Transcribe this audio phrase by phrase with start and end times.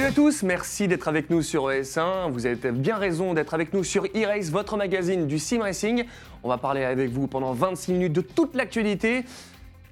[0.00, 2.30] Salut à tous, merci d'être avec nous sur ES1.
[2.30, 6.06] Vous avez bien raison d'être avec nous sur e-Race, votre magazine du sim racing.
[6.42, 9.24] On va parler avec vous pendant 26 minutes de toute l'actualité.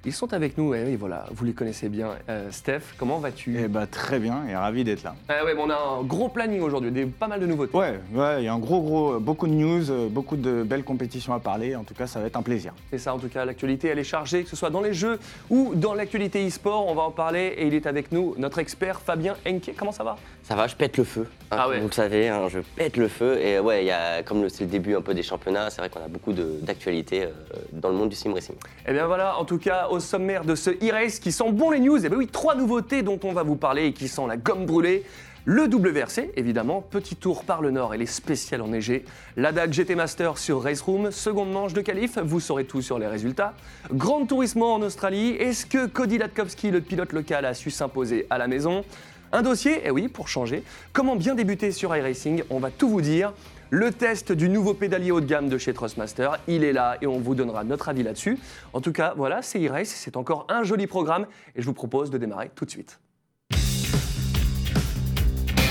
[0.05, 2.11] Ils sont avec nous, et oui, voilà, vous les connaissez bien.
[2.29, 3.57] Euh, Steph, comment vas-tu?
[3.59, 5.13] Eh bah, très bien et ravi d'être là.
[5.27, 7.75] Ah ouais, bon, on a un gros planning aujourd'hui, des- pas mal de nouveautés.
[7.77, 10.85] Ouais, ouais, il y a un gros, gros, beaucoup de news, euh, beaucoup de belles
[10.85, 11.75] compétitions à parler.
[11.75, 12.73] En tout cas, ça va être un plaisir.
[12.91, 15.19] C'est ça, en tout cas, l'actualité, elle est chargée, que ce soit dans les jeux
[15.49, 16.87] ou dans l'actualité e-sport.
[16.87, 19.73] On va en parler et il est avec nous, notre expert Fabien Henke.
[19.77, 20.15] Comment ça va?
[20.43, 21.27] Ça va, je pète le feu.
[21.51, 21.79] hein, Ah ouais.
[21.81, 23.37] Vous le savez, hein, je pète le feu.
[23.41, 25.81] Et ouais, il y a, comme le- c'est le début un peu des championnats, c'est
[25.81, 27.31] vrai qu'on a beaucoup de- d'actualités euh,
[27.73, 28.55] dans le monde du sim racing.
[28.87, 31.79] Eh bien voilà, en tout cas, au sommaire de ce e-race qui sent bon les
[31.79, 34.37] news, eh bien oui, trois nouveautés dont on va vous parler et qui sont la
[34.37, 35.03] gomme brûlée.
[35.45, 39.05] Le WRC, évidemment, petit tour par le nord et les spéciales enneigées.
[39.37, 42.99] La DAG GT Master sur Race Room, seconde manche de qualif, vous saurez tout sur
[42.99, 43.53] les résultats.
[43.91, 48.37] Grand Turismo en Australie, est-ce que Cody Latkowski, le pilote local, a su s'imposer à
[48.37, 48.83] la maison?
[49.31, 50.63] Un dossier, eh oui, pour changer.
[50.91, 52.43] Comment bien débuter sur iRacing?
[52.49, 53.33] On va tout vous dire.
[53.71, 57.07] Le test du nouveau pédalier haut de gamme de chez Trustmaster, il est là et
[57.07, 58.39] on vous donnera notre avis là-dessus.
[58.73, 62.09] En tout cas, voilà, c'est iRace, c'est encore un joli programme et je vous propose
[62.09, 62.99] de démarrer tout de suite.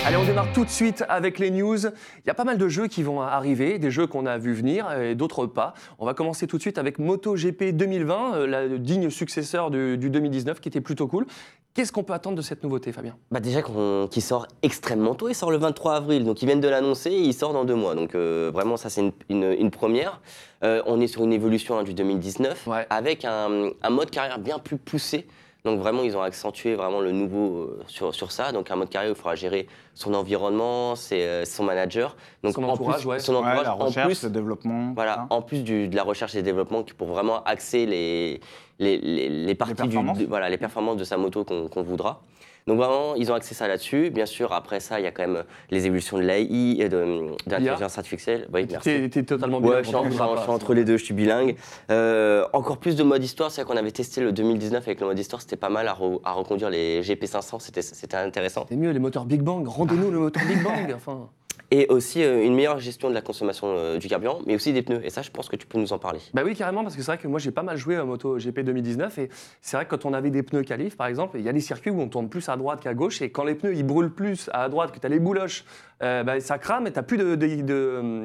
[0.06, 1.77] Allez, on démarre tout de suite avec les news.
[1.78, 4.55] Il y a pas mal de jeux qui vont arriver, des jeux qu'on a vu
[4.55, 5.74] venir et d'autres pas.
[5.98, 9.98] On va commencer tout de suite avec MotoGP 2020, euh, la- le digne successeur du
[9.98, 11.27] 2019 qui était plutôt cool.
[11.74, 13.16] Qu'est-ce qu'on peut attendre de cette nouveauté, Fabien?
[13.30, 16.69] Bah déjà qu'il sort extrêmement tôt, il sort le 23 avril, donc ils viennent de
[16.69, 17.94] l'annoncer, il sort dans deux mois.
[17.94, 20.20] Donc euh, vraiment, ça c'est une, une- une première.
[20.64, 22.84] Euh, on est sur une évolution hein, du 2019 Ouais.
[22.91, 25.28] avec un, un mode carrière bien plus poussé.
[25.64, 28.53] Donc vraiment, ils ont accentué vraiment le nouveau euh, sur, sur ça.
[28.53, 32.17] Donc un mode carrière où il faudra gérer son environnement, ses, euh, son manager.
[32.45, 33.19] Donc Son en entourage, plus, ouais.
[33.19, 34.92] son Ouais, la en recherche, plus, le développement.
[34.95, 38.41] Voilà, en plus du- de la recherche et développement qui- pour vraiment axer les,
[38.79, 40.18] les, les, les parties du, performances.
[40.18, 42.20] de- voilà, les performances de sa moto qu'on qu'on voudra.
[42.68, 44.11] Donc vraiment, ils ont axé ça là-dessus.
[44.11, 46.96] Bien sûr, après ça, il y a quand même les évolutions de l'AI et de,
[46.98, 48.46] de l'intelligence artificielle.
[48.52, 49.08] Oui, merci.
[49.11, 49.83] T'es totalement Ouais, bien.
[49.83, 51.56] je suis, en- je entre les deux, je suis bilingue.
[51.90, 55.06] Euh, encore plus de mode histoire, c'est vrai qu'on avait testé le 2019 avec le
[55.06, 58.67] mode histoire, c'était pas mal à, re- à reconduire les GP500, c'était c'était intéressant.
[58.68, 60.92] C'est mieux, les moteurs Big Bang, rendez-nous le moteur Big Bang.
[60.95, 61.29] Enfin.
[61.70, 64.83] Et aussi euh, une meilleure gestion de la consommation euh, du carburant, mais aussi des
[64.83, 65.05] pneus.
[65.05, 66.20] Et ça, je pense que tu peux nous en parler.
[66.33, 68.39] Bah oui, carrément, parce que c'est vrai que moi j'ai pas mal joué à Moto
[68.39, 69.29] GP 2019 et
[69.61, 71.61] c'est vrai que quand on avait des pneus qualif par exemple, il y a des
[71.61, 74.12] circuits où on tourne plus à droite qu'à gauche et quand les pneus ils brûlent
[74.12, 75.64] plus à droite, que tu as les bouloches,
[76.03, 77.75] euh, bah, ça crame et tu plus d'équilibre de,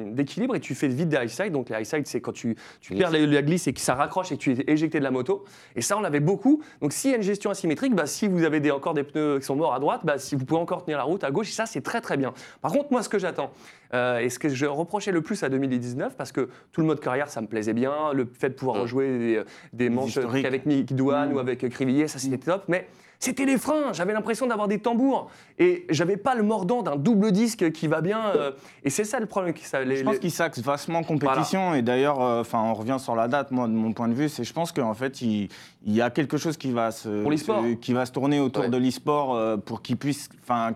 [0.08, 1.52] de- d'équilibre et tu fais vite des high side.
[1.52, 3.94] Donc les high side, c'est quand tu, tu perds la, la glisse et que ça
[3.94, 5.44] raccroche et que tu es éjecté de la moto.
[5.76, 6.62] Et ça, on l'avait beaucoup.
[6.80, 9.38] Donc s'il y a une gestion asymétrique, bah, si vous avez des, encore des pneus
[9.40, 11.50] qui sont morts à droite, bah, si vous pouvez encore tenir la route à gauche,
[11.50, 12.32] ça c'est très très bien.
[12.62, 13.50] Par contre, moi ce que j'attends,
[13.92, 17.00] euh, et ce que je reprochais le plus à 2019, parce que tout le mode
[17.00, 18.80] carrière, ça me plaisait bien, le fait de pouvoir Mm.
[18.80, 19.42] rejouer des,
[19.72, 21.34] des manches avec Mick Douane Mm.
[21.34, 22.86] ou avec Crivillier, ça c'était top, mais
[23.18, 27.32] c'était les freins, j'avais l'impression d'avoir des tambours, et j'avais pas le mordant d'un double
[27.32, 28.52] disque qui va bien, euh,
[28.84, 29.54] et c'est ça le problème.
[29.54, 32.96] qui- ça, les- Je pense les- qu'il s'axe vachement compétition et d'ailleurs, euh, on revient
[32.98, 33.50] sur la date.
[33.50, 35.48] Moi, de mon point de vue, c'est je pense qu'en fait, il,
[35.84, 38.64] il y a quelque chose qui va se Pour se- qui va se tourner autour
[38.64, 38.68] Ouais.
[38.70, 40.28] de l'e-sport euh, pour qu'il puisse,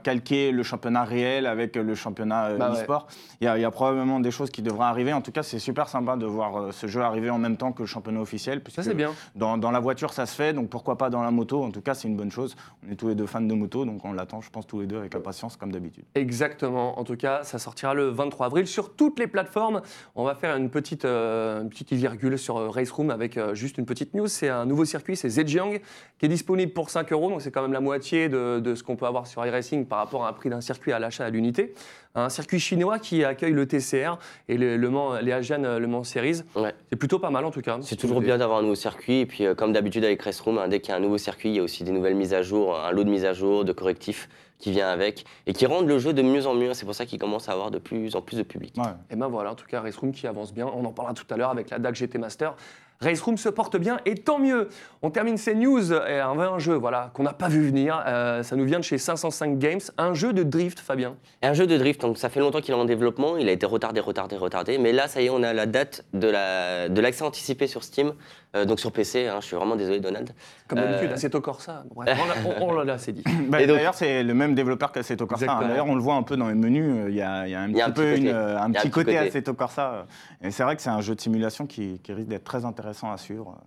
[0.02, 3.06] calquer le championnat réel avec le championnat euh, Bah e-sport.
[3.40, 5.12] Il y, a, il y a probablement des choses qui devraient arriver.
[5.12, 7.72] En tout cas, c'est super sympa de voir euh, ce jeu arriver en même temps
[7.72, 8.62] que le championnat officiel.
[8.68, 9.12] ça c'est bien.
[9.34, 11.62] Dans, dans la voiture, ça se fait, donc pourquoi pas dans la moto?
[11.62, 12.56] En tout cas, c'est une bonne chose.
[12.86, 14.86] On est tous les deux fans de moto, donc on l'attend, je pense, tous les
[14.86, 16.04] deux avec impatience, comme d'habitude.
[16.14, 16.98] Exactement.
[16.98, 19.82] En tout cas, ça sortira le 23 avril sur toutes les plateformes.
[20.14, 23.54] On va faire une petite, euh, une petite virgule sur euh, Race Room avec euh,
[23.54, 24.26] juste une petite news.
[24.28, 25.80] C'est un nouveau circuit, c'est Zhejiang,
[26.18, 27.30] qui est disponible pour 5 euros.
[27.30, 29.98] Donc c'est quand même la moitié de, de ce qu'on peut avoir sur iRacing par
[29.98, 31.74] rapport à un prix d'un circuit à l'achat à l'unité.
[32.14, 35.86] Un circuit chinois qui accueille le TCR et le, le Mans, les Asian euh, Le
[35.86, 36.42] Mans Series.
[36.56, 36.74] Ouais.
[36.90, 37.78] C'est plutôt pas mal en tout cas.
[37.82, 39.20] C'est toujours bien d'avoir un nouveau circuit.
[39.20, 41.18] Et puis, euh, comme d'habitude avec Race Room, hein, dès qu'il y a un nouveau
[41.18, 43.32] circuit, il y a aussi des nouvelles mises à jour, un lot de mises à
[43.32, 44.28] jour, de correctifs
[44.58, 46.74] qui vient avec et qui rendent le jeu de mieux en mieux.
[46.74, 48.74] C'est pour ça qu'il commence à avoir de plus en plus de public.
[48.76, 48.84] Ouais.
[49.10, 50.66] Et ben voilà, en tout cas, Race Room qui avance bien.
[50.66, 52.56] On en parlera tout à l'heure avec la DAC GT Master.
[53.00, 54.68] Race Room se porte bien et tant mieux.
[55.02, 58.02] On termine ces news et un, un jeu voilà, qu'on n'a pas vu venir.
[58.06, 61.14] Euh, ça nous vient de chez 505 Games, un jeu de drift, Fabien.
[61.42, 63.66] Un jeu de drift, donc ça fait longtemps qu'il est en développement, il a été
[63.66, 67.00] retardé, retardé, retardé, mais là ça y est, on a la date de la- de
[67.00, 68.14] l'accès anticipé sur Steam,
[68.56, 70.30] euh, donc sur PC, hein, je suis vraiment désolé Donald.
[70.66, 70.86] Comme Euh.
[70.90, 71.84] d'habitude, Assetto Corsa.
[71.94, 73.22] Bref, on l'a- on, on l'a assez dit.
[73.48, 75.46] Bah, D'ailleurs, c'est le même développeur qu'Assetto Corsa.
[75.48, 75.68] hein.
[75.68, 77.04] D'ailleurs, on le voit un peu dans les menus.
[77.04, 78.20] euh, Il y a, il y a un petit y a un peu petit côté.
[78.22, 79.16] une, euh, un petit côté.
[79.18, 79.92] Assetto Corsa.
[79.92, 80.02] euh,
[80.48, 82.87] Et c'est vrai que c'est un jeu de simulation qui, qui risque d'être très intéressant
[82.88, 83.58] à suivre.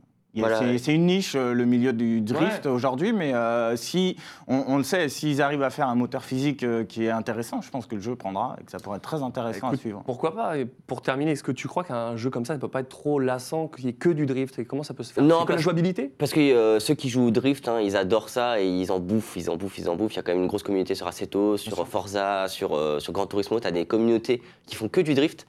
[0.78, 4.16] C'est une niche, euh, le milieu du drift aujourd'hui, mais euh, si,
[4.48, 7.70] on, le sait, s'ils arrivent à faire un moteur physique euh, qui est intéressant, je
[7.70, 10.04] pense que le jeu prendra et que ça pourrait être très intéressant à suivre.
[10.06, 12.70] Pourquoi pas et Pour terminer, est-ce que tu crois qu'un jeu comme ça ne peut
[12.70, 15.12] pas être trop lassant, qu'il n'y ait que du drift et Comment ça peut se
[15.12, 15.24] faire?
[15.24, 16.08] Non, la jouabilité?
[16.18, 19.36] Parce que ceux qui jouent au drift, hein, ils adorent ça et ils en bouffent,
[19.36, 20.14] ils en bouffent, ils en bouffent.
[20.14, 23.28] Il y a quand même une grosse communauté sur Assetto, sur Forza, sur, sur Gran
[23.28, 23.60] Turismo.
[23.60, 25.46] Tu as des communautés qui font que du drift.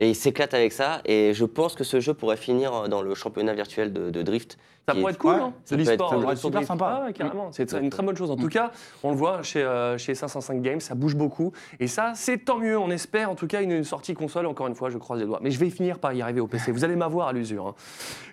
[0.00, 1.00] Et ils s'éclatent avec ça.
[1.04, 4.58] Et je pense que ce jeu pourrait finir dans le championnat virtuel de drift.
[4.88, 6.22] Ça pourrait être cool, hein C'est l'e-sport.
[6.22, 7.04] Ça super sympa.
[7.06, 7.50] Ah carrément.
[7.52, 8.30] C'est une très bonne chose.
[8.30, 8.70] En tout cas,
[9.02, 11.52] on le voit chez, euh, chez 505 Games, ça bouge beaucoup.
[11.78, 12.78] Et ça, c'est tant mieux.
[12.78, 14.46] On espère en tout cas une, sortie console.
[14.46, 15.40] Encore une fois, je croise les doigts.
[15.42, 16.72] Mais je vais finir par y arriver au PC.
[16.72, 17.68] Vous allez m'avoir à l'usure.
[17.68, 17.74] Hein.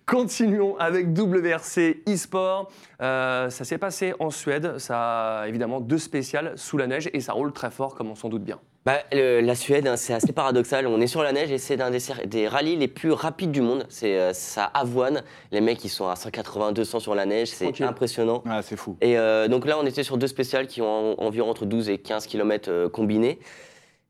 [0.06, 2.72] Continuons avec WRC e-sport.
[3.02, 4.78] Euh, ça s'est passé en Suède.
[4.78, 8.16] Ça a évidemment deux spéciales sous la neige et ça roule très fort, comme on
[8.16, 8.60] s'en doute bien.
[8.88, 10.88] Bah, la Suède, hein, c'est assez paradoxal.
[10.88, 13.60] On est sur la neige et c'est un des, des rallyes les plus rapides du
[13.60, 13.86] monde.
[13.90, 15.24] C'est euh, ça avoine.
[15.52, 17.50] Les mecs, ils sont à 180, 200 sur la neige.
[17.50, 18.44] C'est impressionnant.
[18.48, 18.96] Ah, c'est fou.
[19.02, 21.98] Et euh, donc là, on était sur deux spéciales qui ont environ entre 12 et
[21.98, 23.40] 15 km combinés.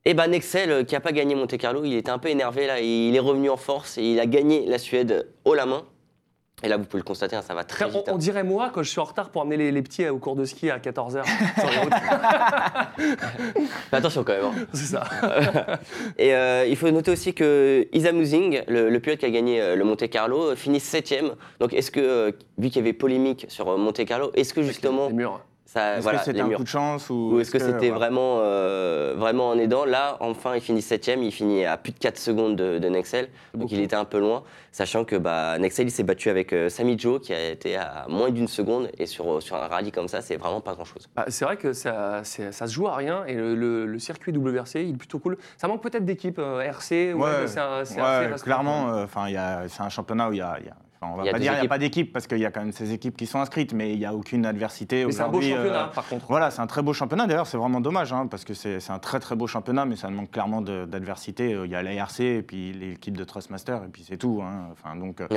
[0.06, 2.80] Et ben Nexel, qui n'a pas gagné Monte Carlo, il était un peu énervé là.
[2.80, 5.86] Il est revenu en force et il a gagné la Suède haut la main.
[6.64, 8.06] Et là, vous pouvez le constater, hein, ça va très vite.
[8.08, 8.18] On, hein.
[8.18, 10.72] dirait moi quand je suis en retard pour amener les, petits au cours de ski
[10.72, 11.22] à 14h
[13.92, 14.46] attention quand même.
[14.46, 14.66] Hein.
[14.74, 15.04] C'est ça.
[16.18, 19.76] et euh, il faut noter aussi que Isa Musing, le, pilote qui a gagné euh,
[19.76, 21.36] le Monte Carlo, finit septième.
[21.60, 25.12] Donc est-ce que, euh, vu qu'il y avait polémique sur Monte Carlo, est-ce que justement...
[25.76, 29.58] Est-ce que c'était un coup de chance ou, est-ce que, c'était vraiment, euh, vraiment en
[29.58, 29.86] aidant?
[29.86, 33.72] Là, enfin, il finit septième, il finit à plus de 4 secondes de, Nexel, donc
[33.72, 36.98] il était un peu loin, sachant que bah, Nexel il s'est battu avec euh, Sami
[36.98, 40.22] Joe qui a été à moins d'une seconde, et sur, sur un rallye comme ça,
[40.22, 41.10] c'est vraiment pas grand-chose.
[41.16, 44.92] Bah, c'est vrai que ça, ça, se joue à rien, et le, circuit WRC, il
[44.92, 45.38] est plutôt cool.
[45.58, 49.26] Ça manque peut-être d'équipe euh, RC, ouais, c'est clairement, enfin,
[49.68, 50.58] c'est un championnat où il y a
[51.02, 52.72] on va pas dire qu'il n'y a pas d'équipe parce qu'il y a quand même
[52.72, 55.06] ces équipes qui sont inscrites, mais il n'y a aucune adversité.
[55.06, 56.26] Mais c'est un beau championnat, euh, par contre.
[56.28, 57.28] Voilà, c'est un très beau championnat.
[57.28, 60.10] D'ailleurs, c'est vraiment dommage hein, parce que c'est un très très beau championnat, mais ça
[60.10, 61.54] manque clairement d'adversité.
[61.54, 64.42] Euh, il y a l'ARC et puis l'équipe de Trustmaster et puis c'est tout.
[64.44, 64.70] Hein.
[64.72, 65.28] Enfin, donc, euh,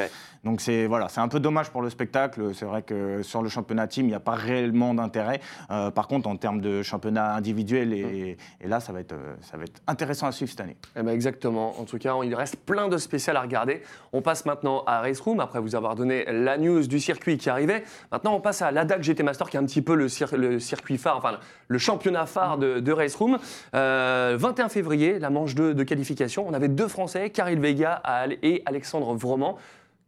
[0.44, 2.54] donc c'est voilà, c'est un peu dommage pour le spectacle.
[2.54, 5.40] C'est vrai que sur le championnat team, il n'y a pas réellement d'intérêt.
[5.68, 9.64] par contre, en termes de championnat individuel et, et, là, ça va être ça va
[9.64, 10.76] être intéressant à suivre cette année.
[10.96, 11.78] Eh ben exactement.
[11.78, 13.82] En tout cas, il reste plein de spéciales à regarder.
[14.12, 17.50] On passe maintenant à Race Room après vous avoir donné la news du circuit qui
[17.50, 17.82] arrivait.
[18.12, 20.08] Maintenant, on passe à l'ADAC GT Master, qui est un petit peu le,
[20.60, 23.38] circuit phare, enfin le championnat phare de, Race Room.
[23.72, 26.46] 21 euh, février, la manche 2 de qualification.
[26.46, 28.02] On avait deux Français, Karel Vega
[28.42, 29.56] et Alexandre Vroman.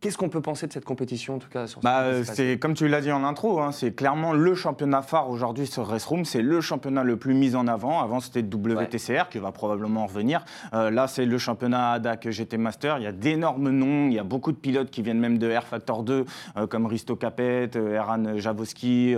[0.02, 2.88] Qu'est-ce qu'on peut penser de cette compétition, en tout cas sur bah, c'est Comme tu
[2.88, 6.24] l'as dit en intro, hein, c'est clairement le championnat phare aujourd'hui sur Race Room.
[6.24, 8.00] C'est le championnat le plus mis en avant.
[8.00, 10.44] Avant, c'était WTCR qui va probablement revenir.
[10.74, 12.98] Euh, là, c'est le championnat ADAC GT Master.
[12.98, 14.08] Il y a d'énormes noms.
[14.08, 16.24] Il y a beaucoup de pilotes qui viennent même de Air Factor 2,
[16.56, 19.14] euh, comme Risto Capet, euh, Eran Javoski,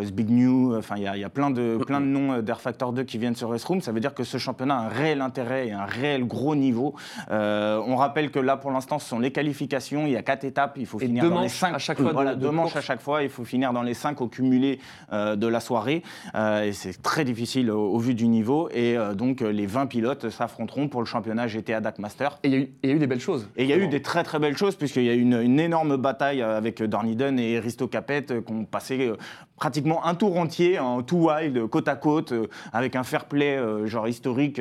[0.00, 0.78] Zbigniew.
[0.78, 3.50] Enfin, il y, a, plein de, plein de noms d'Air Factor 2 qui viennent sur
[3.50, 3.82] Race Room.
[3.82, 6.94] Ça veut dire que ce championnat a un réel intérêt et un réel gros niveau.
[7.28, 10.74] on rappelle que là, pour l'instant, ce sont les qualifications il y a quatre étapes,
[10.76, 11.74] il faut finir dans les cinq.
[11.74, 14.20] À chaque fois voilà, deux manches à chaque fois, il faut finir dans les cinq
[14.20, 14.78] au cumulé
[15.12, 16.02] euh, de la soirée.
[16.34, 18.68] Euh, et c'est très difficile au, vu du niveau.
[18.72, 22.38] Et euh, donc les 20 pilotes s'affronteront pour le championnat GTA DAC Master.
[22.42, 23.48] Et il y, a eu des belles choses.
[23.56, 25.56] Et il y a eu des très très belles choses, puisqu'il y a eu une,
[25.56, 29.10] énorme bataille avec Dorniden et Risto Capet qui ont passé
[29.56, 32.34] pratiquement un tour entier en tout wild, côte à côte,
[32.72, 34.60] avec un fair play genre historique,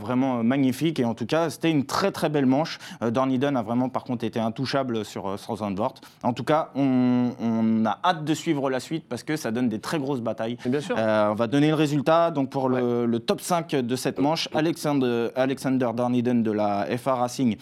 [0.00, 1.00] vraiment magnifique.
[1.00, 2.78] Et en tout cas, c'était une très très belle manche.
[3.00, 5.94] Dorniden a vraiment par contre été un tout touchable sur euh, Strasbourg.
[6.22, 9.80] En tout cas, on, a hâte de suivre la suite parce que ça donne des
[9.80, 10.56] très grosses batailles.
[10.64, 10.94] bien sûr.
[10.96, 12.30] Euh, on va donner le résultat.
[12.30, 17.56] Donc pour le, top 5 de cette manche, Alexander, Alexander Darniden de la FA Racing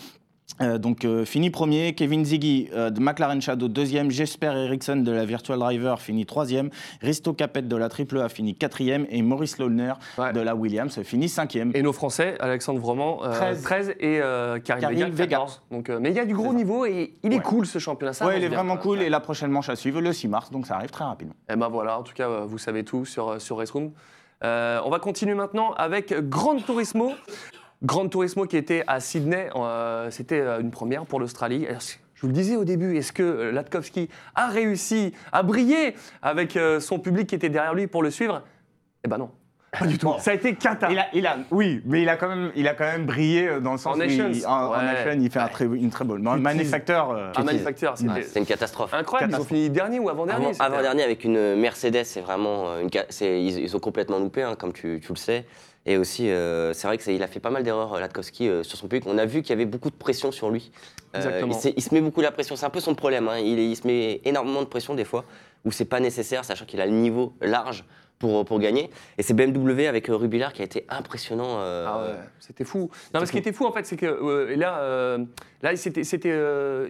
[0.61, 5.11] euh, donc euh, fini premier, Kevin Ziggy euh, de McLaren Shadow deuxième, Jesper Eriksson de
[5.11, 9.95] la Virtual Driver finit troisième, Risto Capet de la AAA finit quatrième et Maurice Lohner
[10.19, 11.73] de la Williams finit cinquième.
[11.75, 13.63] Et nos Français, Alexandre Vroman, 13.
[13.63, 13.95] 13.
[14.01, 14.21] et
[14.65, 17.79] Karim, Vega, Donc, mais il y a du gros niveau et il est cool ce
[17.79, 18.13] championnat.
[18.23, 20.67] Oui, il est vraiment cool et la prochaine manche à suivre le 6 mars, donc
[20.67, 21.35] ça arrive très rapidement.
[21.49, 23.93] Et eh ben voilà, en tout cas vous savez tout sur, sur Race Room.
[24.43, 27.13] on va continuer maintenant avec Grand Turismo.
[27.83, 31.67] Grand Turismo qui était à Sydney, euh, c'était euh, une première pour l'Australie.
[32.15, 36.59] Je vous le disais au début, est-ce que euh, Latkowski a réussi à briller avec
[36.81, 38.43] son public qui était derrière lui pour le suivre?
[39.03, 39.31] Eh ben non.
[39.79, 40.13] Pas du tout.
[40.19, 40.89] Ça a été cata.
[41.15, 43.79] Il a, oui, mais il a quand même, il a quand même brillé dans le
[43.79, 44.73] sens où il, en,
[45.13, 46.23] il fait un très, une très bonne.
[46.23, 47.33] Manufacteur.
[47.35, 48.93] un manufacteur, c'est une catastrophe.
[48.93, 49.33] Incroyable.
[49.33, 50.51] Ils ont fini dernier ou avant dernier.
[50.59, 54.73] Avant, dernier avec une Mercedes, c'est vraiment une, ils, ils, ont complètement loupé, hein, comme
[54.73, 55.47] tu, tu, le sais.
[55.87, 58.77] Et aussi, euh, c'est vrai qu'il a fait pas mal d'erreurs, euh, Latkowski, euh, sur
[58.77, 59.05] son public.
[59.07, 60.71] On a vu qu'il y avait beaucoup de pression sur lui.
[61.15, 61.59] Euh, Exactement.
[61.77, 62.55] il, se met beaucoup la pression.
[62.55, 63.29] C'est un peu son problème.
[63.29, 63.39] hein.
[63.39, 65.25] Il, il se met énormément de pression des fois,
[65.65, 67.85] où c'est pas nécessaire, sachant qu'il a le niveau large
[68.21, 68.91] pour, pour gagner.
[69.19, 71.57] Et c'est BMW avec euh, Rubilard qui a été impressionnant.
[71.59, 72.91] euh, Ah ouais, c'était fou.
[73.13, 75.19] Non, mais ce qui était fou en fait, c'est que euh, là, euh,
[75.63, 76.03] là, c'était,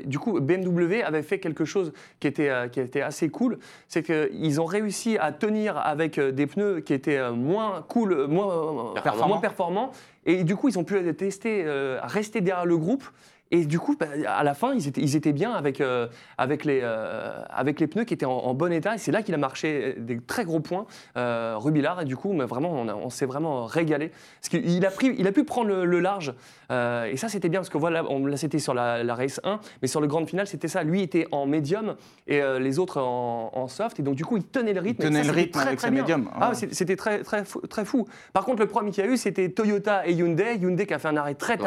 [0.04, 3.58] du coup, BMW avait fait quelque chose qui était, qui était assez cool,
[3.88, 9.28] c'est qu'ils ont réussi à tenir avec des pneus qui étaient moins cool, moins Performants.
[9.28, 9.92] moins performants,
[10.26, 11.64] et du coup, ils ont pu tester,
[12.02, 13.04] rester derrière le groupe.
[13.52, 16.06] Et du coup, bah, à la fin, ils étaient, ils étaient bien avec, euh,
[16.38, 18.94] avec, les, euh, avec les pneus qui étaient en, en bon état.
[18.94, 22.00] Et c'est là qu'il a marché des très gros points, euh, Rubilard.
[22.00, 24.12] Et du coup, mais vraiment, on, s'est vraiment régalé.
[24.40, 26.32] Parce qu'il a, pris, il a pu prendre le, le large.
[26.70, 27.58] Euh, et ça, c'était bien.
[27.60, 29.58] Parce que voilà, on, là, c'était sur la, la race 1.
[29.82, 30.84] Mais sur le grand final, c'était ça.
[30.84, 31.96] Lui était en médium
[32.28, 33.98] et les autres en, en soft.
[33.98, 35.02] Et donc, du coup, il tenait le rythme.
[35.02, 36.28] Il Et tenait ça, le rythme très, avec très médiums.
[36.40, 36.54] Ah, Ouais.
[36.54, 38.06] c'est- c'était très, très, fou, très fou.
[38.32, 40.54] Par contre, le problème qu'il y a eu, c'était Toyota et Hyundai.
[40.60, 41.64] Hyundai qui a fait un arrêt très Ouais.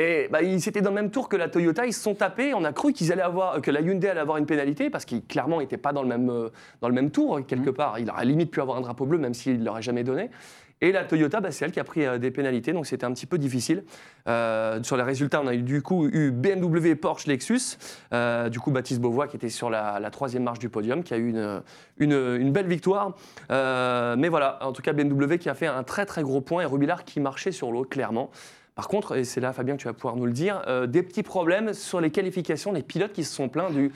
[0.00, 2.54] Et bah, ils étaient dans le même tour que la Toyota, ils se sont tapés.
[2.54, 5.24] On a cru qu'ils allaient avoir, que la Hyundai allait avoir une pénalité parce qu'il
[5.24, 6.50] clairement n'était pas dans le même, euh,
[6.80, 7.98] dans le même tour quelque part.
[7.98, 10.30] Il aurait limite pu avoir un drapeau bleu, même s'il ne l'aurait jamais donné.
[10.80, 13.12] Et la Toyota, bah, c'est elle qui a pris euh, des pénalités, donc c'était un
[13.12, 13.82] petit peu difficile.
[14.28, 17.78] Euh, sur les résultats, on a eu du coup eu BMW, Porsche, Lexus.
[18.12, 21.14] Euh, du coup, Baptiste Beauvois qui était sur la, la troisième marche du podium, qui
[21.14, 21.62] a eu une,
[21.98, 23.16] une, une belle victoire.
[23.50, 26.66] Mais voilà, en tout cas BMW qui a fait un très très gros point et
[26.66, 28.30] Rubilard qui marchait sur l'eau clairement.
[28.78, 31.02] Par contre, et c'est là Fabien que tu vas pouvoir nous le dire, euh, des
[31.02, 33.90] petits problèmes sur les qualifications, les pilotes qui se sont plaints du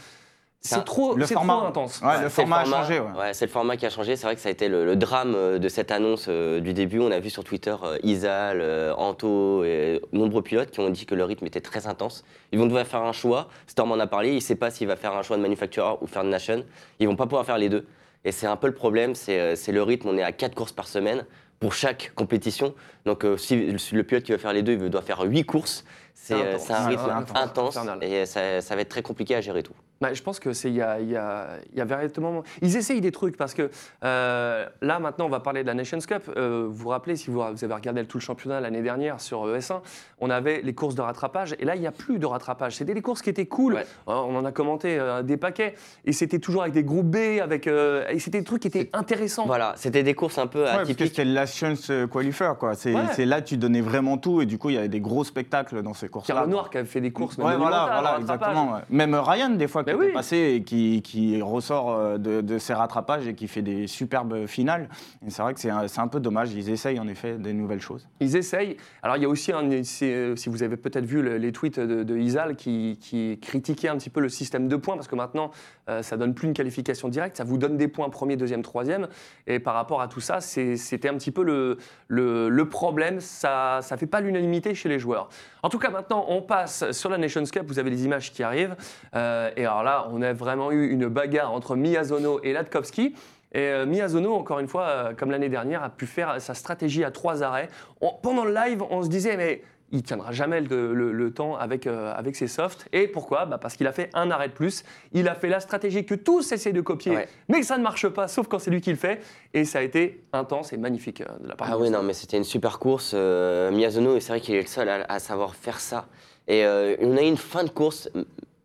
[0.60, 1.52] C'est trop, le c'est format.
[1.54, 2.00] trop intense.
[2.02, 2.98] Ouais, le c'est format a changé.
[2.98, 3.06] ouais.
[3.16, 4.16] Ouais, c'est le format qui a changé.
[4.16, 6.72] C'est vrai que ça a été le, le drame euh, de cette annonce euh, du
[6.72, 6.98] début.
[6.98, 11.06] On a vu sur Twitter euh, Isal, euh, Anto et nombreux pilotes qui ont dit
[11.06, 12.24] que le rythme était très intense.
[12.50, 13.50] Ils vont devoir faire un choix.
[13.68, 14.30] Storm en a parlé.
[14.30, 16.64] Il ne sait pas s'il va faire un choix de manufacturer ou faire de nation.
[16.98, 17.86] Ils vont pas pouvoir faire les deux.
[18.24, 19.14] Et c'est un peu le problème.
[19.14, 20.08] C'est c'est le rythme.
[20.08, 21.24] On est à 4 courses par semaine
[21.62, 22.74] pour chaque compétition.
[23.06, 23.54] Donc euh, si
[23.92, 25.84] le- pilote qui va faire les deux, il doit faire 8 courses.
[26.12, 29.62] C'est euh, un Ouais, rythme intense, et ça, ça va être très compliqué à gérer
[29.62, 29.72] tout.
[30.02, 32.42] Bah, je pense que c'est il y a, il y a- il y a véritablement
[32.60, 33.70] ils essayent des trucs parce que
[34.04, 36.24] euh, là maintenant on va parler de la Nations Cup.
[36.36, 39.46] Euh, vous vous rappelez si vous, vous avez regardé tout le championnat l'année dernière sur
[39.46, 39.80] ES1,
[40.18, 42.74] on avait les courses de rattrapage et là il n'y a plus de rattrapage.
[42.76, 43.74] C'était des courses qui étaient cool.
[43.74, 43.86] Ouais.
[44.08, 47.40] Euh, on en a commenté euh, des paquets et c'était toujours avec des groupes B
[47.40, 49.46] avec euh, et c'était des trucs qui étaient intéressants.
[49.46, 51.14] Voilà, c'était des courses un peu Ouais, parce que atypiques.
[51.16, 52.74] c'était Chance euh, Qualifier, quoi.
[52.74, 53.02] C'est Ouais.
[53.12, 55.82] c'est là tu donnais vraiment tout et du coup il y avait des gros spectacles
[55.82, 56.34] dans ces courses-là.
[56.34, 58.20] Pierre Lenoir qui avait fait des courses même Ouais, voilà, voilà, rattrapage.
[58.22, 58.72] exactement.
[58.74, 58.80] ouais.
[58.90, 60.12] Même Ryan, des fois, Mais était oui.
[60.12, 64.46] passé et qui, qui ressort euh, de, de ses rattrapages et qui fait des superbes
[64.46, 64.88] finales.
[65.26, 66.52] Et c'est vrai que c'est un, un peu dommage.
[66.52, 68.08] Ils essayent en effet des nouvelles choses.
[68.20, 68.76] Ils essayent.
[69.02, 71.80] Alors il y a aussi, un, euh, si vous avez peut-être vu le- les tweets
[71.80, 75.16] de, de Isal qui, qui critiquait un petit peu le système de points parce que
[75.16, 75.50] maintenant
[75.88, 79.08] euh, ça donne plus une qualification directe, ça vous donne des points premier, deuxième, troisième.
[79.46, 83.20] Et par rapport à tout ça, c'était un petit peu le, le, le problème.
[83.20, 85.28] Ça ne fait pas l'unanimité chez les joueurs.
[85.62, 87.64] En tout cas, maintenant on passe sur la Nations Cup.
[87.66, 88.76] Vous avez les images qui arrivent.
[89.14, 93.14] Euh, et alors là, on a vraiment eu une bagarre entre Miyazono et Latkowski.
[93.54, 97.04] Et euh, Miyazono, encore une fois, euh, comme l'année dernière, a pu faire sa stratégie
[97.04, 97.68] à trois arrêts.
[98.00, 99.62] On- pendant le live, on se disait, mais
[99.94, 102.86] il tiendra jamais le, le- le temps avec, euh, avec ses softs.
[102.94, 103.44] Et pourquoi?
[103.44, 104.84] Bah, Parce qu'il a fait un arrêt de plus.
[105.12, 107.28] Il a fait la stratégie que tous essaient de copier, Ouais.
[107.50, 109.20] mais que ça ne marche pas, sauf quand c'est lui qui le fait.
[109.52, 112.02] Et ça a été intense et magnifique euh, de la part Ah de oui, non,
[112.02, 113.12] mais c'était une super course.
[113.14, 116.06] Euh, Miyazono, c'est vrai qu'il est le seul à, à savoir faire ça.
[116.48, 116.64] Et
[117.00, 118.08] on a eu une fin de course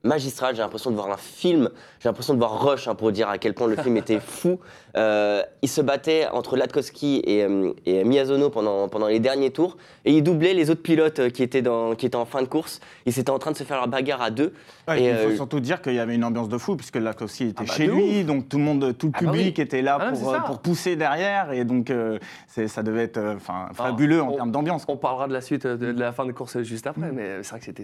[0.07, 0.55] magistrale.
[0.55, 1.69] J'ai l'impression de voir un film.
[1.99, 4.59] J'ai l'impression de voir Rush hein, pour dire à quel point le film était fou.
[4.95, 9.77] Euh, il se battait entre Latkowski et, euh, et Miyazono pendant, pendant les derniers tours.
[10.05, 12.47] Et il doublait les autres pilotes euh, qui étaient, dans, qui étaient en fin de
[12.47, 12.79] course.
[13.05, 14.53] Ils étaient en train de se faire leur bagarre à deux.
[14.87, 16.95] Ouais, Et, il faut euh, surtout dire qu'il y avait une ambiance de fou puisque
[16.95, 19.55] Latkowski était Ah bah, chez lui, donc tout le monde, tout le Ah bah public
[19.57, 19.63] oui.
[19.63, 23.35] était là Ah pour, pour pousser derrière et donc euh, c'est- ça devait être euh,
[23.35, 24.85] enfin, fabuleux en termes d'ambiance.
[24.87, 27.49] On parlera de la suite de, de la fin de course juste après, mais c'est
[27.51, 27.83] vrai que c'était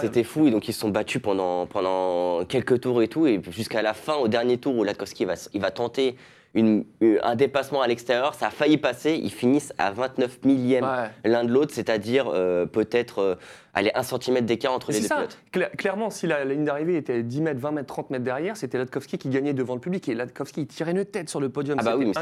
[0.00, 3.40] c'était fou, et donc ils se sont battus pendant, pendant quelques tours et tout, et
[3.50, 6.16] jusqu'à la fin, au dernier tour où Latkowski va, il va tenter
[6.56, 6.84] une-
[7.24, 11.10] un dépassement à l'extérieur, ça a failli passer, ils finissent à 29 millièmes Ouais.
[11.28, 13.34] l'un de l'autre, c'est-à-dire euh, peut-être euh,
[13.74, 15.16] aller un centimètre d'écart entre Mais les deux ça.
[15.16, 15.38] pilotes.
[15.52, 18.56] Cla- clairement, si la, la ligne d'arrivée était 10 mètres, 20 mètres, 30 mètres derrière,
[18.56, 20.08] c'était Latkowski qui gagnait devant le public.
[20.08, 21.76] Et Latkowski, il tirait une tête sur le podium.
[21.80, 22.12] Ah bah C'était oui.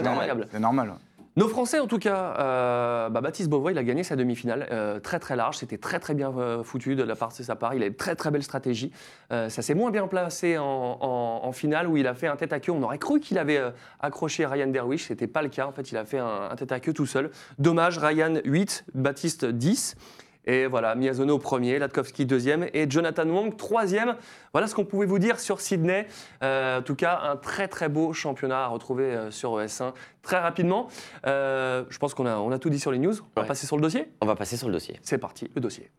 [0.50, 0.94] C'est normal.
[1.34, 5.00] Nos Français, en tout cas, euh, bah, Baptiste Beauvois, il a gagné sa demi-finale, euh,
[5.00, 7.74] très très large, c'était très très bien euh, foutu de la part de sa part,
[7.74, 8.92] il a une très très belle stratégie.
[9.30, 12.72] Ça s'est moins bien placé en, finale où il a fait un tête à queue.
[12.72, 13.60] On aurait cru qu'il avait
[14.00, 15.66] accroché Ryan Derwish, c'était pas le cas.
[15.66, 17.30] En fait, il a fait un, un tête à queue tout seul.
[17.58, 19.96] Dommage, Ryan 8, Baptiste 10.
[20.44, 24.16] Et voilà, Miyazono premier, Latkowski deuxième et Jonathan Wong troisième.
[24.52, 26.06] Voilà ce qu'on pouvait vous dire sur Sydney.
[26.42, 30.38] Euh, en tout cas, un très très beau championnat à retrouver euh, sur ES1 très
[30.38, 30.88] rapidement.
[31.26, 33.14] Euh, je pense qu'on a, on a tout dit sur les news.
[33.36, 34.12] On va passer sur le dossier?
[34.20, 34.98] On va passer sur le dossier.
[35.02, 35.90] C'est parti, le dossier.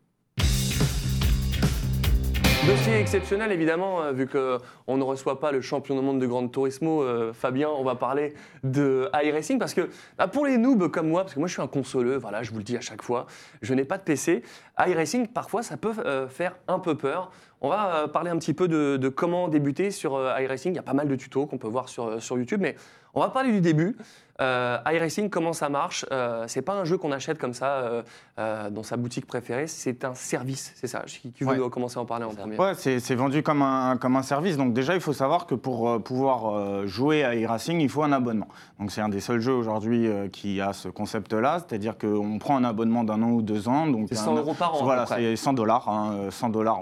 [2.66, 6.48] Dossier exceptionnel évidemment, euh, vu qu'on ne reçoit pas le champion du monde de Grand
[6.48, 11.08] Turismo, euh, Fabien, on va parler de iRacing parce que bah, pour les noobs comme
[11.08, 13.02] moi, parce que moi je suis un consoleux, voilà, je vous le dis à chaque
[13.02, 13.26] fois,
[13.60, 14.42] je n'ai pas de PC,
[14.78, 17.30] iRacing parfois ça peut euh, faire un peu peur.
[17.60, 20.92] On va parler un petit peu de, comment débuter sur iRacing, il y a pas
[20.94, 22.76] mal de tutos qu'on peut voir sur, sur YouTube, mais
[23.14, 23.96] on va parler du début.
[24.40, 28.02] Euh, iRacing, comment ça marche euh, C'est pas un jeu qu'on achète comme ça
[28.36, 31.04] euh, dans sa boutique préférée, c'est un service, c'est ça.
[31.40, 31.70] Veut Ouais.
[31.70, 34.56] commencer à en parler en premier Ouais, c'est vendu comme un, comme un service.
[34.56, 38.48] Donc déjà, il faut savoir que pour pouvoir jouer à e-racing, il faut un abonnement.
[38.80, 42.64] Donc c'est un des seuls jeux aujourd'hui qui a ce concept-là, c'est-à-dire qu'on prend un
[42.64, 43.86] abonnement d'un an ou deux ans.
[44.08, 46.80] C'est un- 100 euros par an, Voilà, c'est 100 dollars, hein, 100 dollars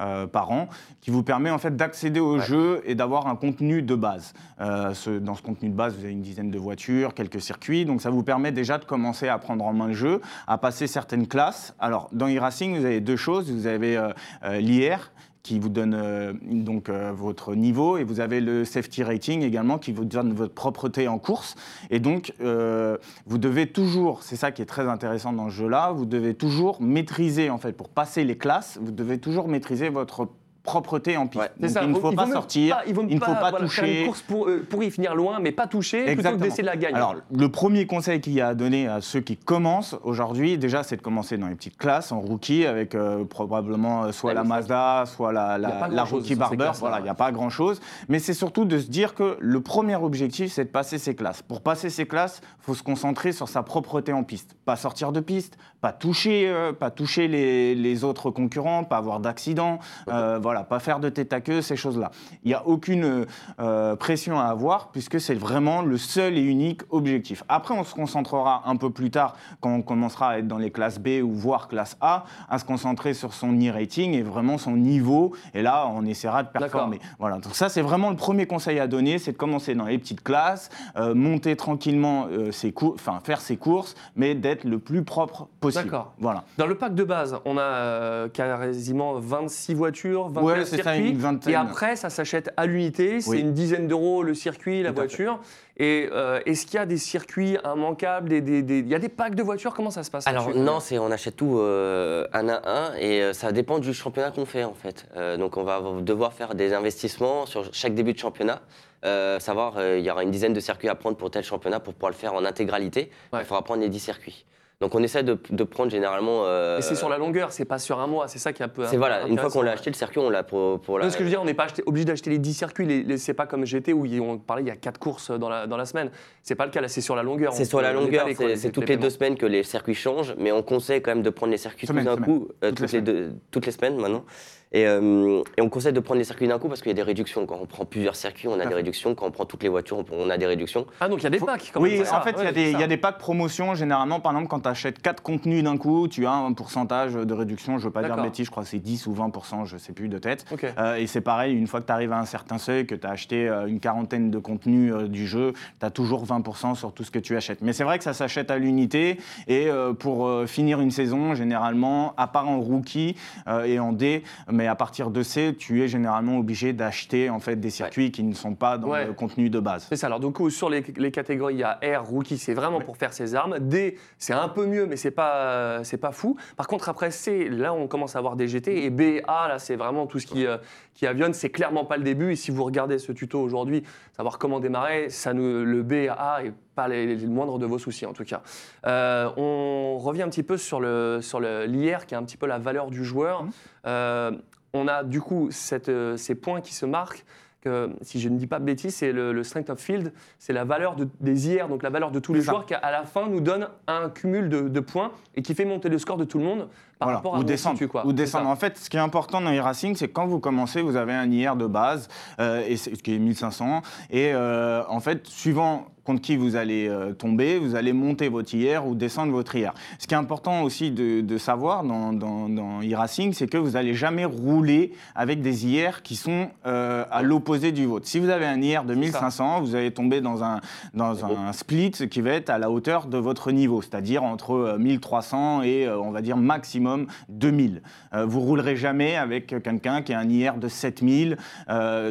[0.00, 0.66] euh, par an,
[1.00, 2.44] qui vous permet en fait d'accéder au Ouais.
[2.44, 4.32] jeu et d'avoir un contenu de base.
[4.58, 8.02] Ce- dans ce contenu de base, vous avez une dizaine de voitures, quelques circuits, donc
[8.02, 11.26] ça vous permet déjà de commencer à prendre en main le jeu, à passer certaines
[11.26, 11.74] classes.
[11.78, 13.50] Alors dans e-racing, vous avez deux choses.
[13.50, 14.10] Vous avez euh,
[14.44, 19.42] euh, l'IR qui vous donne euh, donc votre niveau et vous avez le safety rating
[19.42, 21.54] également qui vous donne votre propreté en course
[21.90, 25.92] et donc vous devez toujours c'est ça qui est très intéressant dans ce jeu là
[25.92, 30.28] vous devez toujours maîtriser en fait pour passer les classes vous devez toujours maîtriser votre
[30.68, 31.50] propreté en piste Ouais.
[31.60, 33.60] C'est Donc, ça, il ne faut pas sortir pas- il ne faut pas voilà, faire
[33.60, 36.44] une toucher course pour, euh, pour y finir loin, mais pas toucher, plutôt que Exactement.
[36.44, 36.96] d'essayer de la gagner.
[36.96, 40.82] Alors, le premier conseil qu'il y a à donner à ceux qui commencent aujourd'hui, déjà,
[40.82, 44.34] c'est de commencer dans les petites classes, en rookie, avec euh, probablement euh, soit Ouais,
[44.34, 46.70] la Mazda, soit la, la, rookie barber.
[46.80, 47.80] Voilà, il n'y a pas grand-chose.
[48.08, 51.42] Mais c'est surtout de se dire que le premier objectif, c'est de passer ces classes.
[51.42, 54.54] Pour passer ces classes, il faut se concentrer sur sa propreté en piste.
[54.64, 59.20] Pas sortir de piste, pas toucher, euh, pas toucher les, les autres concurrents, pas avoir
[59.20, 59.78] d'accident,
[60.10, 62.10] euh, voilà, pas faire de tête à queue, ces choses-là.
[62.44, 63.26] Il n'y a aucune
[63.60, 67.42] euh, pression à avoir puisque c'est vraiment le seul et unique objectif.
[67.48, 70.70] Après, on se concentrera un peu plus tard, quand on commencera à être dans les
[70.70, 74.76] classes B ou voire classe A, à se concentrer sur son e-rating et vraiment son
[74.76, 75.34] niveau.
[75.54, 77.00] Et là, on essaiera de performer.
[77.18, 77.38] Voilà.
[77.38, 80.22] Donc ça, c'est vraiment le premier conseil à donner, c'est de commencer dans les petites
[80.22, 85.02] classes, euh, monter tranquillement euh, ses cours, enfin faire ses courses, mais d'être le plus
[85.04, 85.84] propre possible.
[85.84, 86.12] D'accord.
[86.18, 86.44] Voilà.
[86.56, 91.18] Dans le pack de base, on a quasiment 26 voitures, 29 Ouais, c'est ça, une
[91.18, 91.52] vingtaine.
[91.52, 93.20] Et après, ça s'achète à l'unité.
[93.20, 93.40] C'est Oui.
[93.40, 95.40] une dizaine d'euros le circuit, la Tout voiture.
[95.76, 98.98] Et euh, est-ce qu'il y a des circuits immanquables des, des- des- Il y a
[98.98, 99.74] des packs de voitures?
[99.74, 103.22] Comment ça se passe Alors non, c'est on achète tout euh, un à un et
[103.22, 105.06] euh, ça dépend du championnat qu'on fait en fait.
[105.16, 108.60] Euh, donc on va devoir faire des investissements sur chaque début de championnat.
[109.04, 111.78] Euh, savoir, euh, il y aura une dizaine de circuits à prendre pour tel championnat
[111.78, 113.12] pour pouvoir le faire en intégralité.
[113.32, 113.40] Ouais.
[113.42, 114.44] Il faudra prendre les 10 circuits.
[114.80, 116.42] Donc on essaie de, de prendre généralement.
[116.44, 118.28] euh, Et c'est sur la longueur, c'est pas sur un mois.
[118.28, 118.84] C'est ça qui est un peu.
[118.86, 121.04] c'est voilà, une fois qu'on l'a acheté le circuit, on l'a pour, la.
[121.04, 122.86] Non, ce que je veux dire, on n'est pas acheté- obligé d'acheter les 10 circuits.
[122.86, 125.48] Les, les- c'est pas comme GT où on parlait, il y a 4 courses dans
[125.48, 126.12] la, dans la semaine.
[126.44, 127.52] C'est pas le cas, là, c'est sur la longueur.
[127.54, 130.52] C'est sur la longueur, c'est c'est toutes les deux semaines que les circuits changent, mais
[130.52, 132.92] on conseille quand même de prendre les circuits tout d'un coup, euh, Toutes les toutes,
[132.92, 134.24] les deux, toutes les semaines maintenant.
[134.72, 136.94] Et, euh, et on conseille de prendre les circuits d'un coup parce qu'il y a
[136.94, 137.46] des réductions.
[137.46, 139.14] Quand on prend plusieurs circuits, on a des réductions.
[139.14, 140.86] Quand on prend toutes les voitures, on, a des réductions.
[141.00, 141.80] Ah, donc il y a des packs quand.
[141.80, 143.74] Oui, en fait, il y, a Ouais, des- y a packs promotions.
[143.74, 147.34] Généralement, par exemple, quand tu achètes 4 contenus d'un coup, tu as un pourcentage de
[147.34, 147.78] réduction.
[147.78, 149.78] Je ne veux pas dire bêtises, je crois que c'est 10 ou 20% je ne
[149.78, 150.44] sais plus de tête.
[150.78, 153.06] Euh, et c'est pareil, une fois que tu arrives à un certain seuil, que tu
[153.06, 156.92] as acheté euh, une quarantaine de contenus euh, du jeu, tu as toujours 20% sur
[156.92, 157.60] tout ce que tu achètes.
[157.62, 159.18] Mais c'est vrai que ça s'achète à l'unité.
[159.46, 163.92] Et euh, pour euh, finir une saison, généralement, à part en rookie euh, et en
[163.92, 164.22] D,
[164.58, 168.24] mais à partir de C, tu es généralement obligé d'acheter en fait, des circuits qui
[168.24, 169.06] ne sont pas dans Ouais.
[169.06, 169.86] le contenu de base.
[169.88, 170.08] C'est ça.
[170.08, 172.96] Alors, du coup, sur les, les catégories, il y a R, rookie, c'est vraiment pour
[172.96, 173.60] faire ses armes.
[173.60, 176.36] D, c'est un peu mieux, mais c'est pas, c'est pas fou.
[176.56, 178.84] Par contre, après C, là, on commence à avoir des GT.
[178.84, 180.56] Et B, A, là, c'est vraiment tout ce qui, euh,
[180.94, 181.34] qui avionne.
[181.34, 182.32] C'est clairement pas le début.
[182.32, 183.84] Et si vous regardez ce tuto aujourd'hui,
[184.16, 187.78] savoir comment démarrer, ça nous, le B A est pas les, les moindres de vos
[187.78, 188.40] soucis, en tout cas.
[188.86, 192.36] Euh, on revient un petit peu sur le sur le l'IR, qui est un petit
[192.36, 193.42] peu la valeur du joueur.
[193.42, 193.50] Mhm.
[193.86, 194.30] Euh,
[194.74, 197.24] on a du coup cette, euh, ces points qui se marquent.
[197.60, 200.52] Que, si je ne dis pas de bêtises, c'est le, le strength of field, c'est
[200.52, 203.02] la valeur de- des IR, donc la valeur de tous les joueurs qui à la
[203.02, 206.24] fin nous donne un cumul de, de points et qui fait monter le score de
[206.24, 207.84] tout le monde par Voilà, rapport à ou descendre.
[207.86, 208.06] quoi.
[208.06, 208.48] Ou descendre.
[208.48, 211.12] En fait, ce qui est important dans e-racing, c'est que quand vous commencez, vous avez
[211.14, 212.08] un IR de base,
[212.40, 213.82] euh, et qui est 1500.
[214.10, 218.54] Et euh, en fait, suivant contre qui vous allez euh, tomber, vous allez monter votre
[218.54, 219.74] IR ou descendre votre IR.
[219.98, 223.92] Ce qui est important aussi de, savoir dans, dans, dans e-racing, c'est que vous n'allez
[223.92, 228.06] jamais rouler avec des IR qui sont euh, à l'opposé du vôtre.
[228.08, 230.60] Si vous avez un IR de 1500, vous allez tomber dans un,
[230.94, 235.62] dans un split qui va être à la hauteur de votre niveau, c'est-à-dire entre 1300
[235.62, 236.87] et on va dire maximum
[237.28, 237.82] 2000.
[238.24, 241.36] vous roulerez jamais avec quelqu'un qui a un IR de 7000,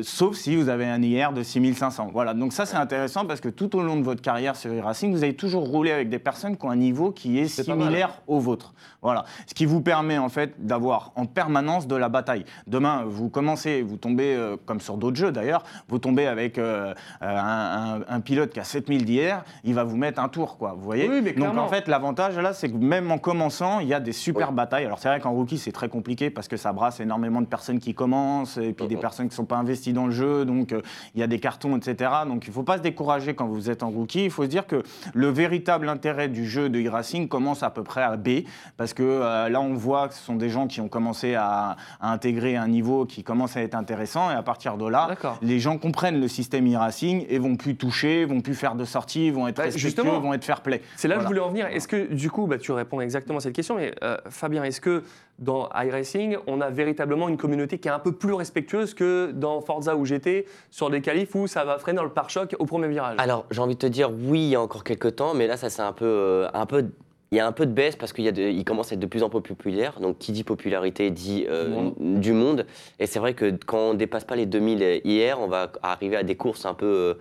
[0.04, 2.10] sauf si vous avez un IR de 6500.
[2.14, 5.12] Voilà, donc ça c'est intéressant parce que tout au long de votre carrière sur e-racing,
[5.12, 8.40] vous avez toujours roulé avec des personnes qui ont un niveau qui est, similaire au
[8.40, 8.74] vôtre.
[9.02, 12.46] Voilà, ce qui vous permet en fait d'avoir en permanence de la bataille.
[12.66, 16.94] Demain, vous commencez, vous tombez, euh, comme sur d'autres jeux d'ailleurs, vous tombez avec euh,
[17.22, 20.84] euh, un, pilote qui a 7000 d'IR, il va vous mettre un tour, quoi, vous
[20.84, 21.08] voyez?
[21.08, 24.00] Oui, mais Donc en fait, l'avantage là, c'est que même en commençant, il y a
[24.00, 24.67] des super batailles.
[24.74, 27.80] Alors c'est vrai qu'en rookie, c'est très compliqué parce que ça brasse énormément de personnes
[27.80, 30.74] qui commencent et puis des personnes qui ne sont pas investies dans le jeu, donc
[31.16, 32.12] il y a des cartons, etc.
[32.28, 34.26] Donc il ne faut pas se décourager quand vous êtes en rookie.
[34.26, 37.84] Il faut se dire que le véritable intérêt du jeu de e-racing commence à peu
[37.84, 38.44] près à B,
[38.78, 41.76] parce que euh, là on voit que ce sont des gens qui ont commencé à,
[42.02, 45.10] intégrer un niveau qui commence à être intéressant, et à partir de là,
[45.42, 49.32] les gens comprennent le système e-racing et vont plus toucher, vont plus faire de sorties,
[49.32, 50.82] vont être bah, respectueux, vont être fair play.
[50.96, 51.68] C'est là que je voulais en venir.
[51.68, 54.82] Est-ce que du coup, bah, tu réponds exactement à cette question, mais euh, Fabien, est-ce
[54.82, 55.04] que
[55.40, 59.62] dans iRacing, on a véritablement une communauté qui est un peu plus respectueuse que dans
[59.62, 62.88] Forza ou GT sur des qualifs où ça va freiner dans le pare-choc au premier
[62.88, 63.16] virage?
[63.20, 65.58] Alors, j'ai envie de te dire oui, il y a encore quelques temps, mais là,
[65.58, 66.86] ça c'est un peu, euh, un peu
[67.32, 69.30] il y a un peu de baisse parce qu'il commence à être de plus en
[69.30, 70.00] plus populaire.
[70.00, 72.66] Donc, qui dit popularité dit euh, du monde.
[73.00, 76.24] Et c'est vrai que quand on dépasse pas les 2000 hier, on va arriver à
[76.24, 77.14] des courses un peu euh,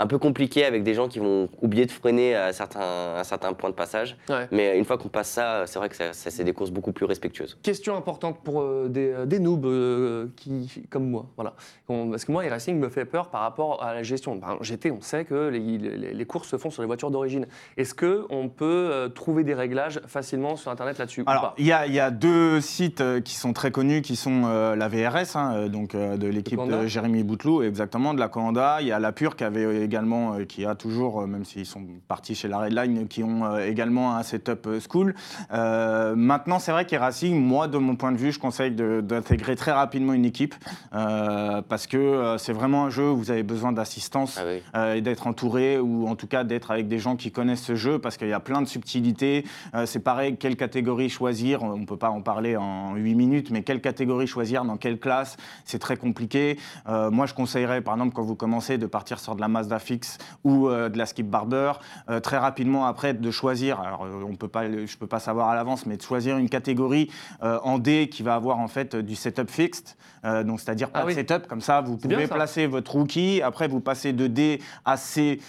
[0.00, 3.52] un peu compliqué avec des gens qui vont oublier de freiner à certains, à certains
[3.52, 4.16] points de passage.
[4.50, 7.58] Mais une fois qu'on passe ça, c'est vrai que c'est des courses beaucoup plus respectueuses.
[7.62, 11.26] Question importante pour euh, des, euh, des, noobs euh, qui, comme moi.
[11.36, 11.54] Voilà.
[11.86, 14.36] parce que moi, e-racing me fait peur par rapport à la gestion.
[14.36, 17.46] Ben, GT, on sait que les, les, courses se font sur les voitures d'origine.
[17.76, 22.10] Est-ce qu'on peut trouver des réglages facilement sur Internet là-dessus Alors, il y, y, a
[22.10, 26.86] deux sites qui sont très connus, qui sont la VRS, hein, donc de l'équipe de
[26.86, 28.78] Jérémy Bouteloup, exactement, de la Coanda.
[28.80, 31.66] Il y a la Pure qui avait également, euh, qui a toujours, euh, même s'ils
[31.66, 35.14] sont partis chez la Redline, qui ont euh, également un setup school.
[35.50, 40.12] maintenant, c'est vrai qu'Eracing, moi, de mon point de vue, je conseille d'intégrer très rapidement
[40.12, 40.54] une équipe
[40.90, 44.40] parce que c'est vraiment un jeu où vous avez besoin d'assistance
[44.72, 47.74] ah et d'être entouré ou en tout cas d'être avec des gens qui connaissent ce
[47.74, 49.44] jeu parce qu'il y a plein de subtilités.
[49.86, 51.62] c'est pareil, quelle catégorie choisir?
[51.62, 54.98] On ne peut pas en parler en 8 minutes, mais quelle catégorie choisir, dans quelle
[54.98, 55.36] classe?
[55.64, 56.58] C'est très compliqué.
[56.86, 60.18] moi, je conseillerais, par exemple, quand vous commencez, de partir sur de la Mazda fixe
[60.44, 61.72] ou euh, de la skip barber.
[62.08, 65.18] Euh, très rapidement après, de choisir, alors euh, on peut pas, je ne peux pas
[65.18, 68.96] savoir à l'avance, mais de choisir une catégorie en D qui va avoir en fait
[68.96, 72.92] du setup fixed, donc c'est-à-dire pas ah de setup, comme ça vous pouvez placer votre
[72.92, 75.40] rookie, après vous passez de D à C,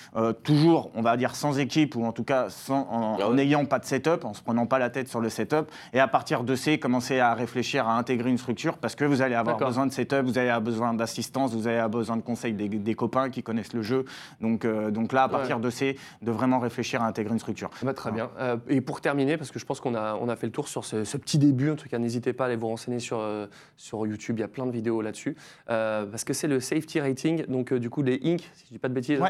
[0.44, 3.80] toujours on va dire sans équipe ou en tout cas sans, en ah n'ayant pas
[3.80, 6.56] de setup, en se prenant pas la tête sur le setup, et à partir de
[6.56, 9.92] C, commencer à réfléchir à intégrer une structure parce que vous allez avoir besoin de
[9.92, 13.30] setup, vous allez avoir besoin d'assistance, vous allez avoir besoin de conseils des, des copains
[13.30, 14.06] qui connaissent le jeu,
[14.40, 17.70] donc, euh, donc là, à partir de C, de vraiment réfléchir à intégrer une structure.
[17.84, 18.30] Bah, très bien.
[18.40, 20.68] Euh, et pour terminer, parce que je pense qu'on a, on a fait le tour
[20.68, 23.48] sur ce, petit début, en tout cas, n'hésitez pas à aller vous renseigner sur, euh,
[23.78, 25.36] sur YouTube, il y a plein de vidéos là-dessus,
[25.68, 28.80] parce que c'est le safety rating, donc du coup, les Inc., si je ne dis
[28.80, 29.22] pas de bêtises.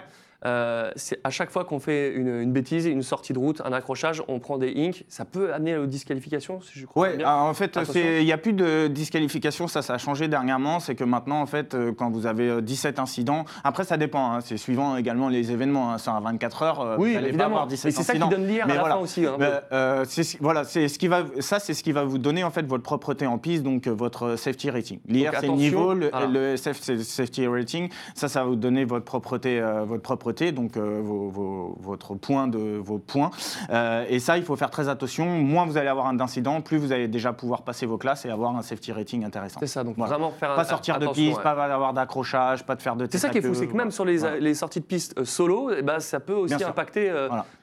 [0.43, 4.23] Euh, c'est à chaque fois qu'on fait une, bêtise, une sortie de route, un accrochage,
[4.27, 5.03] on prend des inks.
[5.07, 7.09] Ça peut amener à la disqualification, si je crois.
[7.09, 9.67] Oui, en fait, il n'y a plus de disqualification.
[9.67, 10.79] Ça, ça a changé dernièrement.
[10.79, 14.31] C'est que maintenant, en fait, euh, quand vous avez 17 euh, incidents, après, ça dépend.
[14.31, 15.93] Hein, c'est suivant également les événements.
[15.93, 16.95] Hein, c'est à 24 heures.
[16.97, 17.37] oui, vous évidemment.
[17.37, 19.25] Pas avoir 17 c'est ça qui donne l'IR à la fin aussi.
[19.25, 20.03] Hein,
[20.39, 22.83] voilà, c'est ce qui va, ça, c'est ce qui va vous donner en fait votre
[22.83, 24.99] propreté en piste, donc votre safety rating.
[25.07, 27.89] L'IR, c'est le niveau, le, le safety rating.
[28.15, 31.01] Ça, ça va vous donner votre propreté, votre propreté donc euh,
[31.79, 33.31] votre point de vos points.
[33.69, 35.25] Euh, et ça, il faut faire très attention.
[35.25, 38.55] Moins vous allez avoir d'incidents, plus vous allez déjà pouvoir passer vos classes et avoir
[38.55, 39.59] un safety rating intéressant.
[39.59, 42.95] C'est ça, donc vraiment faire Pas sortir de piste, pas avoir d'accrochage, pas de faire
[42.95, 45.25] de C'est ça qui est fou, c'est que même sur les, sorties de piste euh,
[45.25, 47.11] solo, eh ben, ça peut aussi impacter.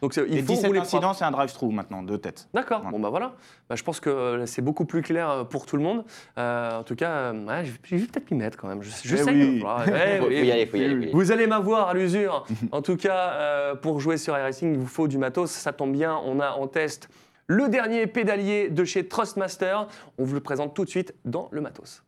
[0.03, 2.49] Donc il faut 17 incidents, c'est un drive-through maintenant, de tête.
[2.55, 3.33] D'accord, bon bah voilà.
[3.69, 6.05] Bah, je pense que c'est beaucoup plus clair pour tout le monde.
[6.37, 8.83] en tout cas, je vais peut-être m'y mettre quand même.
[8.83, 9.31] Je, je eh sais.
[9.31, 9.65] Oui.
[10.19, 11.11] Faut y aller, faut y aller.
[11.13, 12.45] Vous allez m'avoir à l'usure.
[12.73, 15.51] en tout cas, euh, pour jouer sur iRacing, il vous faut du matos.
[15.51, 17.09] Ça tombe bien, on a en test
[17.47, 19.87] le dernier pédalier de chez Trustmaster.
[20.19, 22.03] On vous le présente tout de suite dans le matos.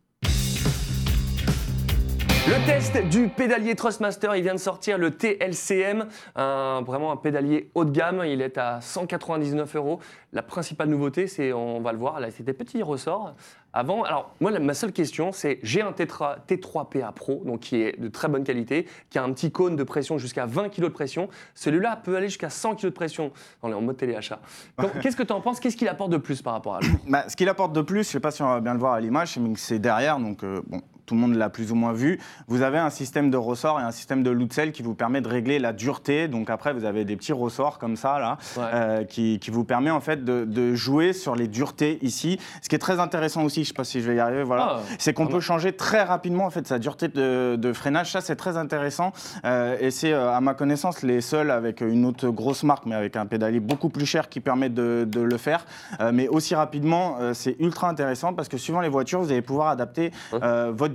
[2.47, 7.69] Le test du pédalier Trustmaster, il vient de sortir le TLCM, un- vraiment un pédalier
[7.75, 8.23] haut de gamme.
[8.25, 9.99] Il est à 199 euros.
[10.33, 13.35] La principale nouveauté, c'est, on va le voir, là, c'est des petits ressorts.
[13.73, 17.79] Avant, alors moi, la- ma seule question, c'est j'ai un Tetra T3PA Pro, donc qui
[17.79, 20.81] est de très bonne qualité, qui a un petit cône de pression jusqu'à 20 kg
[20.81, 21.29] de pression.
[21.53, 23.31] Celui-là peut aller jusqu'à 100 kg de pression.
[23.61, 24.39] On est en mode téléachat.
[24.79, 25.59] Donc, Qu'est-ce que tu en penses?
[25.59, 26.95] Qu'est-ce qu'il apporte de plus par rapport à l'autre?
[27.07, 28.79] Bah, ce qu'il apporte de plus, je ne sais pas si on va bien le
[28.79, 31.75] voir à l'image, mais c'est derrière, donc euh, bon, tout le monde l'a plus ou
[31.75, 32.21] moins vu.
[32.47, 35.27] Vous avez un système de ressorts et un système de Lutzel qui vous permet de
[35.27, 36.29] régler la dureté.
[36.29, 38.63] Donc après, vous avez des petits ressorts comme ça, là, Ouais.
[38.73, 42.39] euh, qui, qui vous permet en fait de, de jouer sur les duretés ici.
[42.61, 44.43] Ce qui est très intéressant aussi, je ne sais pas si je vais y arriver,
[44.43, 45.39] voilà, Ah, c'est qu'on vraiment.
[45.39, 48.09] peut changer très rapidement en fait sa dureté de, de freinage.
[48.13, 49.11] Ça, c'est très intéressant.
[49.43, 52.95] Euh, et c'est, euh, à ma connaissance, les seuls avec une autre grosse marque, mais
[52.95, 55.65] avec un pédalier beaucoup plus cher qui permet de, de le faire.
[55.99, 59.67] Euh, mais aussi rapidement, c'est ultra intéressant parce que suivant les voitures, vous allez pouvoir
[59.67, 60.93] adapter euh, votre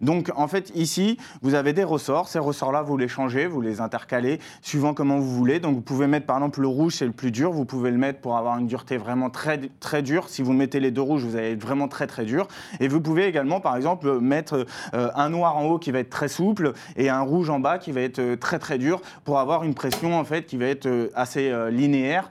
[0.00, 2.28] Donc en fait, ici, vous avez des ressorts.
[2.28, 5.60] Ces ressorts-là, vous les changez, vous les intercalez suivant comment vous voulez.
[5.60, 7.52] Donc vous pouvez mettre par exemple le rouge, c'est le plus dur.
[7.52, 10.28] Vous pouvez le mettre pour avoir une dureté vraiment très, très dure.
[10.28, 12.48] Si vous mettez les deux rouges, vous allez être vraiment très très dur.
[12.80, 16.10] Et vous pouvez également, par exemple, mettre euh, un noir en haut qui va être
[16.10, 19.38] très souple et un rouge en bas qui va être euh, très très dur pour
[19.38, 22.30] avoir une pression en fait qui va être euh, assez linéaire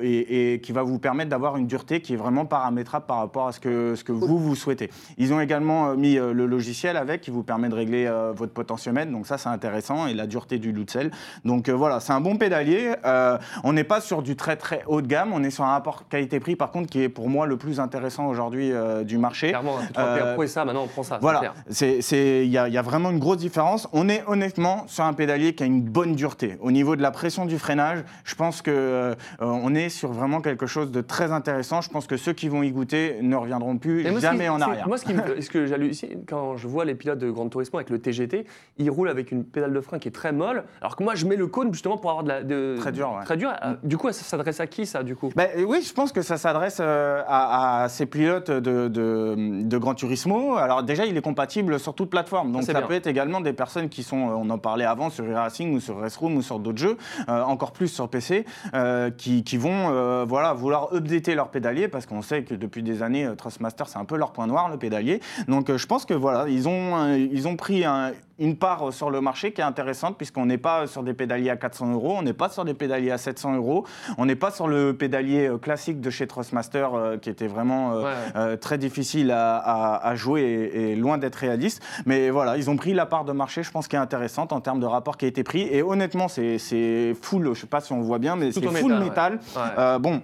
[0.00, 3.48] et, et qui va vous permettre d'avoir une dureté qui est vraiment paramétrable par rapport
[3.48, 4.90] à ce que, ce que vous vous souhaitez.
[5.18, 9.10] Ils ont également mis le logiciel avec qui vous permet de régler euh, votre potentiomètre,
[9.12, 11.10] donc ça c'est intéressant et la dureté du Lutzel.
[11.44, 12.92] Donc euh, voilà, c'est un bon pédalier.
[13.04, 15.70] Euh, on n'est pas sur du très très haut de gamme, on est sur un
[15.72, 18.72] rapport qualité-prix par contre qui est pour moi le plus intéressant aujourd'hui
[19.04, 19.48] du marché.
[19.48, 21.18] Clairement, un T3PA Euh, Pro et ça, maintenant on prend ça.
[21.20, 22.00] Voilà, c'est-
[22.44, 23.88] il y, y a vraiment une grosse différence.
[23.92, 26.56] On est honnêtement sur un pédalier qui a une bonne dureté.
[26.60, 30.66] Au niveau de la pression du freinage, je pense que on est sur vraiment quelque
[30.66, 31.80] chose de très intéressant.
[31.80, 34.86] Je pense que ceux qui vont y goûter ne reviendront plus jamais en arrière.
[34.88, 37.78] Moi, ce, qui me- ce que j'hallucine quand je vois les pilotes de Gran Turismo
[37.78, 38.46] avec le TGT,
[38.78, 41.26] ils roulent avec une pédale de frein qui est très molle, alors que moi, je
[41.26, 42.42] mets le cône justement pour avoir de la.
[42.42, 43.24] de- Très dur, ouais.
[43.24, 43.52] Très dur.
[43.64, 45.30] Euh, Du coup, ça s'adresse à qui, ça, du coup?
[45.36, 49.34] Ben, euh, oui, je pense que ça s'adresse euh, à, à ces pilotes de, de,
[49.62, 50.56] de Gran Turismo.
[50.56, 52.52] Alors déjà, il est compatible sur toute plateforme.
[52.52, 55.24] Donc ça peut être également des personnes qui sont, euh, on en parlait avant, sur
[55.24, 56.96] e-racing ou sur Restroom ou sur d'autres jeux,
[57.28, 61.88] euh, encore plus sur PC, euh, qui, qui vont euh, voilà, vouloir updater leur pédalier
[61.88, 64.76] parce qu'on sait que depuis des années, Trustmaster, c'est un peu leur point noir, le
[64.76, 65.20] pédalier.
[65.48, 69.22] Donc je pense que voilà, ils ont, ils ont pris un- une part sur le
[69.22, 72.34] marché qui est intéressante puisqu'on n'est pas sur des pédaliers à 400 euros, on n'est
[72.34, 73.86] pas sur des pédaliers à 700 euros,
[74.18, 77.92] on n'est pas sur le pédalier euh, classique de chez Trustmaster euh, qui était vraiment
[77.94, 78.10] euh, Ouais.
[78.36, 81.82] euh, très difficile à, à- à jouer et, et loin d'être réaliste.
[82.04, 84.60] Mais voilà, ils ont pris la part de marché, je pense, qui est intéressante en
[84.60, 85.62] termes de rapport qui a été pris.
[85.62, 89.38] Et honnêtement, c'est full, je sais pas si on voit bien, mais c'est full métal,
[89.38, 89.40] métal.
[89.78, 89.98] ouais.
[89.98, 90.20] Bon.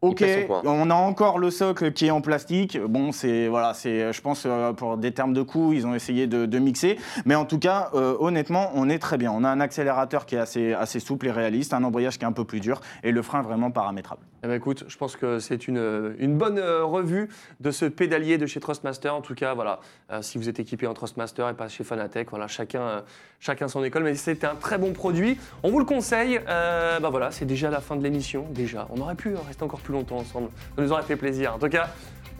[0.00, 0.24] Ok,
[0.64, 2.78] on a encore le socle qui est en plastique.
[2.80, 6.28] Bon, c'est voilà, c'est, je pense euh, pour des termes de coût, ils ont essayé
[6.28, 6.98] de, de mixer.
[7.24, 9.32] Mais en tout cas, euh, honnêtement, on est très bien.
[9.32, 12.28] On a un accélérateur qui est assez, assez souple et réaliste, un embrayage qui est
[12.28, 14.22] un peu plus dur et le frein vraiment paramétrable.
[14.44, 18.38] Eh ben, écoute, je pense que c'est une, une bonne euh, revue de ce pédalier
[18.38, 19.12] de chez Trustmaster.
[19.12, 19.80] En tout cas, voilà,
[20.12, 23.00] euh, si vous êtes équipé en Trustmaster et pas chez Fanatec, voilà, chacun, euh,
[23.40, 24.04] chacun son école.
[24.04, 25.38] Mais c'est un très bon produit.
[25.64, 26.38] On vous le conseille.
[26.48, 28.46] Euh, bah voilà, c'est déjà la fin de l'émission.
[28.50, 30.48] Déjà, on aurait pu rester encore plus longtemps ensemble.
[30.76, 31.54] Ça nous aurait fait plaisir.
[31.54, 31.88] En tout cas,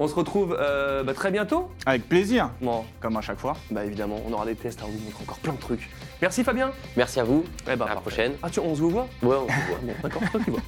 [0.01, 1.71] on se retrouve euh, bah, très bientôt.
[1.85, 3.57] Avec plaisir, Bon, comme à chaque fois.
[3.71, 5.91] bah évidemment, on aura des tests à vous montrer encore plein de trucs.
[6.23, 6.71] Merci Fabien.
[6.97, 7.45] Merci à vous.
[7.63, 8.01] Eh ben, à la parfait.
[8.03, 8.33] prochaine.
[8.43, 9.79] Ah, tu, on se vous voit Ouais, on se voit.
[9.83, 10.61] Bon, d'accord, toi qui vois.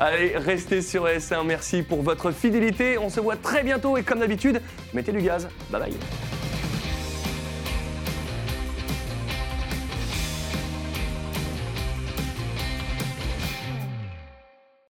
[0.00, 2.96] Allez, restez sur ES1, merci pour votre fidélité.
[2.98, 4.62] On se voit très bientôt et comme d'habitude,
[4.94, 5.48] mettez du gaz.
[5.70, 6.57] Bye bye.